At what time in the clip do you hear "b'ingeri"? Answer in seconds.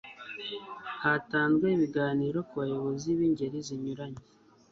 3.17-3.57